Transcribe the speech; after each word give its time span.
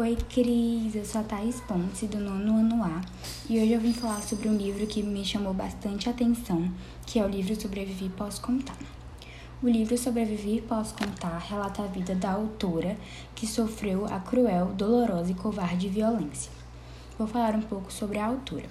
Oi, 0.00 0.16
Cris, 0.30 0.94
eu 0.94 1.04
sou 1.04 1.20
a 1.20 1.24
Thais 1.24 1.60
Ponce, 1.60 2.06
do 2.06 2.18
nono 2.18 2.56
ano 2.56 2.82
A, 2.82 3.02
e 3.50 3.60
hoje 3.60 3.72
eu 3.72 3.80
vim 3.82 3.92
falar 3.92 4.22
sobre 4.22 4.48
um 4.48 4.56
livro 4.56 4.86
que 4.86 5.02
me 5.02 5.22
chamou 5.22 5.52
bastante 5.52 6.08
atenção, 6.08 6.72
que 7.04 7.18
é 7.18 7.22
o 7.22 7.28
livro 7.28 7.54
Sobreviver 7.60 8.08
Posso 8.12 8.40
Contar. 8.40 8.78
O 9.62 9.68
livro 9.68 9.98
Sobreviver 9.98 10.62
Posso 10.62 10.94
Contar 10.94 11.36
relata 11.36 11.82
a 11.82 11.86
vida 11.86 12.14
da 12.14 12.32
autora 12.32 12.96
que 13.34 13.46
sofreu 13.46 14.06
a 14.06 14.18
cruel, 14.18 14.72
dolorosa 14.72 15.32
e 15.32 15.34
covarde 15.34 15.90
violência. 15.90 16.50
Vou 17.18 17.28
falar 17.28 17.54
um 17.54 17.60
pouco 17.60 17.92
sobre 17.92 18.18
a 18.18 18.24
autora. 18.24 18.70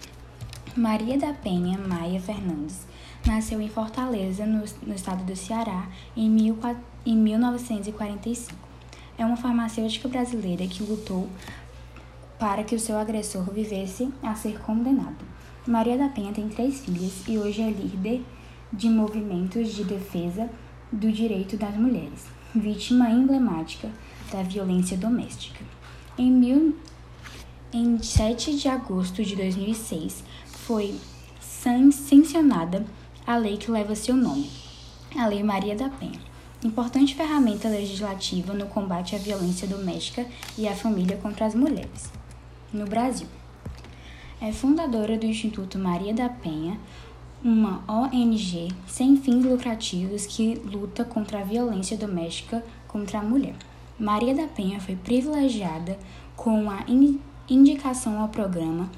Maria 0.76 1.16
da 1.16 1.32
Penha 1.32 1.78
Maia 1.78 2.20
Fernandes 2.20 2.88
nasceu 3.24 3.62
em 3.62 3.70
Fortaleza, 3.70 4.48
no, 4.48 4.66
no 4.82 4.96
estado 4.96 5.24
do 5.24 5.36
Ceará, 5.36 5.90
em, 6.18 6.28
mil, 6.28 6.58
em 7.06 7.16
1945 7.16 8.69
é 9.20 9.26
uma 9.26 9.36
farmacêutica 9.36 10.08
brasileira 10.08 10.66
que 10.66 10.82
lutou 10.82 11.28
para 12.40 12.64
que 12.64 12.74
o 12.74 12.80
seu 12.80 12.98
agressor 12.98 13.44
vivesse 13.52 14.10
a 14.24 14.34
ser 14.34 14.60
condenado. 14.62 15.18
Maria 15.68 15.98
da 15.98 16.08
Penha 16.08 16.32
tem 16.32 16.48
três 16.48 16.80
filhas 16.80 17.28
e 17.28 17.38
hoje 17.38 17.62
é 17.62 17.70
líder 17.70 18.24
de 18.72 18.90
movimentos 18.90 19.74
de 19.76 19.84
defesa 19.84 20.50
do 20.90 21.12
direito 21.12 21.58
das 21.58 21.76
mulheres, 21.76 22.26
vítima 22.56 23.10
emblemática 23.10 23.92
da 24.32 24.42
violência 24.42 24.98
doméstica. 24.98 25.66
Em, 26.18 26.32
mil, 26.32 26.78
em 27.74 28.02
7 28.02 28.56
de 28.56 28.70
agosto 28.70 29.24
de 29.24 29.36
2006, 29.36 30.24
foi 30.46 30.96
sancionada 31.42 32.86
a 33.28 33.36
lei 33.36 33.58
que 33.58 33.70
leva 33.70 33.94
seu 33.96 34.16
nome, 34.16 34.50
a 35.18 35.28
Lei 35.28 35.44
Maria 35.44 35.76
da 35.76 35.90
Penha 35.90 36.29
importante 36.64 37.16
ferramenta 37.16 37.70
legislativa 37.70 38.54
no 38.54 38.68
combate 38.68 39.16
à 39.16 39.18
violência 39.18 39.68
doméstica 39.68 40.26
e 40.58 40.68
à 40.68 40.76
família 40.76 41.18
contra 41.18 41.46
as 41.46 41.56
mulheres. 41.56 42.12
No 42.74 42.86
Brasil, 42.86 43.28
é 44.42 44.52
fundadora 44.52 45.18
do 45.18 45.26
Instituto 45.26 45.80
Maria 45.80 46.14
da 46.14 46.28
Penha, 46.30 46.78
uma 47.42 47.82
ONG 47.88 48.70
sem 48.86 49.16
fins 49.16 49.46
lucrativos 49.46 50.26
que 50.26 50.56
luta 50.56 51.06
contra 51.06 51.40
a 51.40 51.44
violência 51.44 51.98
doméstica 51.98 52.64
contra 52.88 53.20
a 53.20 53.24
mulher. 53.24 53.56
Maria 53.98 54.36
da 54.36 54.48
Penha 54.48 54.80
foi 54.82 54.96
privilegiada 54.98 55.98
com 56.36 56.70
a 56.70 56.86
indicação 57.50 58.20
ao 58.22 58.28
programa 58.28 58.90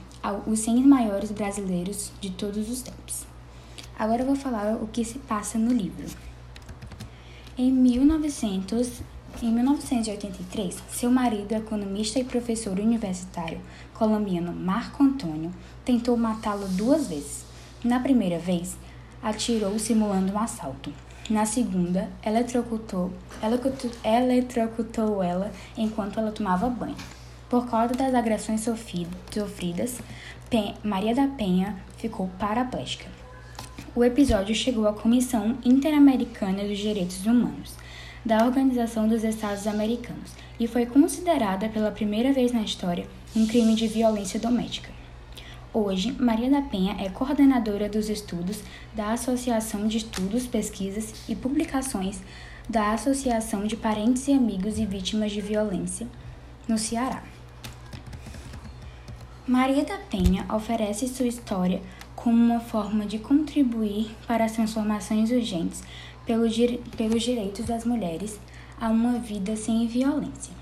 Os 0.47 0.59
100 0.59 0.83
Maiores 0.83 1.31
Brasileiros 1.31 2.11
de 2.19 2.31
Todos 2.31 2.69
os 2.69 2.81
Tempos. 2.81 3.25
Agora 3.97 4.23
eu 4.23 4.25
vou 4.27 4.35
falar 4.35 4.75
o 4.75 4.87
que 4.87 5.05
se 5.05 5.19
passa 5.19 5.59
no 5.59 5.71
livro. 5.71 6.05
Em 7.57 7.69
1900, 7.69 9.01
em 9.43 9.51
1983, 9.51 10.81
seu 10.89 11.11
marido, 11.11 11.51
economista 11.51 12.17
e 12.17 12.23
professor 12.23 12.79
universitário 12.79 13.59
colombiano 13.93 14.53
Marco 14.53 15.03
Antônio, 15.03 15.51
tentou 15.83 16.15
matá-lo 16.15 16.65
duas 16.69 17.07
vezes. 17.07 17.43
Na 17.83 17.99
primeira 17.99 18.39
vez, 18.39 18.77
atirou 19.21 19.77
simulando 19.77 20.31
um 20.31 20.39
assalto. 20.39 20.93
Na 21.29 21.45
segunda, 21.45 22.09
eletrocutou, 22.25 23.11
eletrocutou 24.01 25.21
ela 25.21 25.51
enquanto 25.77 26.21
ela 26.21 26.31
tomava 26.31 26.69
banho. 26.69 26.95
Por 27.49 27.69
causa 27.69 27.93
das 27.93 28.15
agressões 28.15 28.61
sofridas, 28.61 29.99
Maria 30.85 31.13
da 31.13 31.27
Penha 31.27 31.77
ficou 31.97 32.29
paraplégica 32.39 33.20
o 33.93 34.05
episódio 34.05 34.55
chegou 34.55 34.87
à 34.87 34.93
Comissão 34.93 35.57
Interamericana 35.65 36.63
dos 36.63 36.77
Direitos 36.77 37.25
Humanos 37.25 37.73
da 38.25 38.45
Organização 38.45 39.05
dos 39.05 39.23
Estados 39.23 39.67
Americanos 39.67 40.31
e 40.57 40.65
foi 40.65 40.85
considerada 40.85 41.67
pela 41.67 41.91
primeira 41.91 42.31
vez 42.31 42.53
na 42.53 42.61
história 42.61 43.05
um 43.35 43.45
crime 43.45 43.75
de 43.75 43.87
violência 43.87 44.39
doméstica. 44.39 44.89
Hoje, 45.73 46.13
Maria 46.13 46.49
da 46.49 46.61
Penha 46.61 46.95
é 46.99 47.09
coordenadora 47.09 47.89
dos 47.89 48.09
estudos 48.09 48.61
da 48.93 49.11
Associação 49.11 49.87
de 49.87 49.97
Estudos, 49.97 50.47
Pesquisas 50.47 51.13
e 51.27 51.35
Publicações 51.35 52.21
da 52.69 52.93
Associação 52.93 53.65
de 53.65 53.75
Parentes 53.75 54.27
e 54.27 54.33
Amigos 54.33 54.79
e 54.79 54.85
Vítimas 54.85 55.33
de 55.33 55.41
Violência 55.41 56.07
no 56.65 56.77
Ceará. 56.77 57.23
Maria 59.47 59.83
da 59.83 59.97
Penha 59.97 60.45
oferece 60.53 61.07
sua 61.07 61.25
história 61.25 61.81
como 62.15 62.37
uma 62.37 62.59
forma 62.59 63.07
de 63.07 63.17
contribuir 63.17 64.15
para 64.27 64.45
as 64.45 64.51
transformações 64.51 65.31
urgentes 65.31 65.81
pelos, 66.27 66.55
pelos 66.95 67.23
direitos 67.23 67.65
das 67.65 67.83
mulheres 67.83 68.39
a 68.79 68.87
uma 68.89 69.17
vida 69.17 69.55
sem 69.55 69.87
violência. 69.87 70.53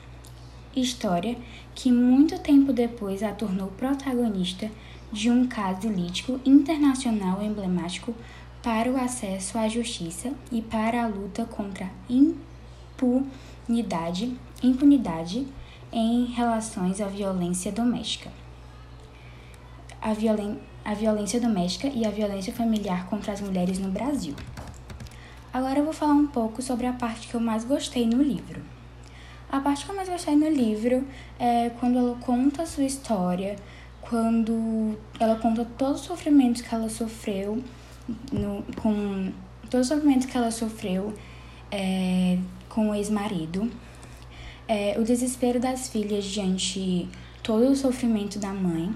História 0.74 1.36
que 1.76 1.92
muito 1.92 2.40
tempo 2.40 2.72
depois 2.72 3.22
a 3.22 3.34
tornou 3.34 3.68
protagonista 3.68 4.72
de 5.12 5.30
um 5.30 5.46
caso 5.46 5.90
lítico 5.90 6.40
internacional 6.46 7.44
emblemático 7.44 8.16
para 8.64 8.90
o 8.90 8.96
acesso 8.96 9.58
à 9.58 9.68
justiça 9.68 10.32
e 10.54 10.62
para 10.62 11.04
a 11.04 11.08
luta 11.08 11.44
contra 11.44 11.84
a 11.86 11.90
impunidade, 12.98 14.38
impunidade 14.64 15.46
em 15.92 16.28
relações 16.28 17.02
à 17.02 17.08
violência 17.08 17.74
doméstica. 17.74 18.32
A 20.02 20.14
violência 20.14 20.70
a 20.90 20.94
violência 20.96 21.40
doméstica 21.40 21.88
e 21.88 22.04
a 22.04 22.10
violência 22.10 22.52
familiar 22.52 23.06
contra 23.08 23.32
as 23.32 23.42
mulheres 23.42 23.78
no 23.78 23.92
Brasil. 23.92 24.34
Agora 25.54 25.78
eu 25.78 25.84
vou 25.84 25.94
falar 25.94 26.14
um 26.14 26.26
pouco 26.26 26.64
sobre 26.64 26.88
a 26.88 26.94
parte 26.94 27.28
que 27.28 27.36
eu 27.36 27.40
mais 27.40 27.64
gostei 27.64 28.08
no 28.08 28.22
livro. 28.22 28.60
A 29.52 29.60
parte 29.60 29.86
que 29.86 29.92
eu 29.92 29.96
mais 29.96 30.10
gostei 30.10 30.36
no 30.36 30.50
livro 30.50 31.06
é 31.40 31.70
quando 31.80 32.00
ela 32.00 32.16
conta 32.22 32.64
a 32.64 32.66
sua 32.66 32.86
história, 32.86 33.56
quando 34.02 34.98
ela 35.20 35.36
conta 35.36 35.64
todos 35.78 36.02
os 36.02 36.08
sofrimentos 36.08 36.64
que 36.64 36.74
ela 36.74 36.90
sofreu, 36.90 37.64
no, 38.32 38.64
com 38.82 39.32
todos 39.70 39.88
os 39.90 39.96
sofrimentos 39.96 40.26
que 40.26 40.38
ela 40.38 40.50
sofreu 40.50 41.14
é, 41.70 42.40
com 42.68 42.90
o 42.90 42.96
ex-marido, 42.96 43.70
é, 44.68 44.96
o 44.98 45.04
desespero 45.04 45.60
das 45.60 45.88
filhas 45.90 46.26
diante 46.26 47.08
todo 47.44 47.70
o 47.70 47.76
sofrimento 47.76 48.40
da 48.40 48.54
mãe 48.54 48.92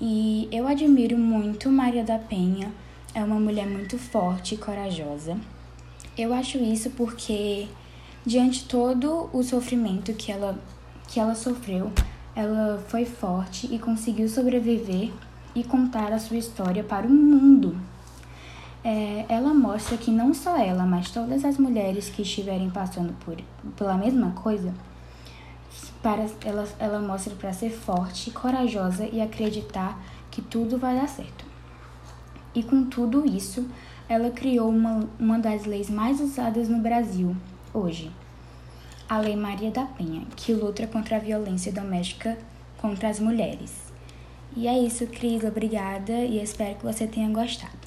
e 0.00 0.48
eu 0.52 0.66
admiro 0.68 1.18
muito 1.18 1.70
Maria 1.70 2.04
da 2.04 2.18
Penha, 2.18 2.72
é 3.14 3.22
uma 3.22 3.40
mulher 3.40 3.66
muito 3.66 3.98
forte 3.98 4.54
e 4.54 4.58
corajosa. 4.58 5.36
Eu 6.16 6.32
acho 6.32 6.58
isso 6.58 6.90
porque, 6.90 7.66
diante 8.24 8.64
todo 8.66 9.28
o 9.32 9.42
sofrimento 9.42 10.12
que 10.12 10.30
ela, 10.30 10.58
que 11.08 11.18
ela 11.18 11.34
sofreu, 11.34 11.92
ela 12.34 12.78
foi 12.88 13.04
forte 13.04 13.72
e 13.74 13.78
conseguiu 13.78 14.28
sobreviver 14.28 15.10
e 15.54 15.64
contar 15.64 16.12
a 16.12 16.18
sua 16.18 16.36
história 16.36 16.84
para 16.84 17.06
o 17.06 17.10
mundo. 17.10 17.76
É, 18.84 19.24
ela 19.28 19.52
mostra 19.52 19.96
que 19.96 20.12
não 20.12 20.32
só 20.32 20.56
ela, 20.56 20.86
mas 20.86 21.10
todas 21.10 21.44
as 21.44 21.58
mulheres 21.58 22.08
que 22.08 22.22
estiverem 22.22 22.70
passando 22.70 23.12
por, 23.24 23.36
pela 23.76 23.96
mesma 23.96 24.30
coisa 24.30 24.72
para 26.02 26.26
ela, 26.44 26.68
ela 26.78 27.00
mostra 27.00 27.34
para 27.34 27.52
ser 27.52 27.70
forte, 27.70 28.30
corajosa 28.30 29.08
e 29.10 29.20
acreditar 29.20 30.00
que 30.30 30.40
tudo 30.40 30.78
vai 30.78 30.96
dar 30.96 31.08
certo. 31.08 31.44
E 32.54 32.62
com 32.62 32.84
tudo 32.84 33.26
isso, 33.26 33.68
ela 34.08 34.30
criou 34.30 34.70
uma, 34.70 35.08
uma 35.18 35.38
das 35.38 35.64
leis 35.64 35.90
mais 35.90 36.20
usadas 36.20 36.68
no 36.68 36.78
Brasil 36.78 37.36
hoje, 37.72 38.10
a 39.08 39.18
Lei 39.18 39.36
Maria 39.36 39.70
da 39.70 39.84
Penha, 39.84 40.26
que 40.36 40.52
luta 40.52 40.86
contra 40.86 41.16
a 41.16 41.20
violência 41.20 41.72
doméstica 41.72 42.38
contra 42.78 43.08
as 43.08 43.20
mulheres. 43.20 43.88
E 44.56 44.66
é 44.66 44.78
isso, 44.78 45.06
Cris. 45.06 45.44
Obrigada 45.44 46.12
e 46.12 46.42
espero 46.42 46.76
que 46.76 46.84
você 46.84 47.06
tenha 47.06 47.28
gostado. 47.28 47.77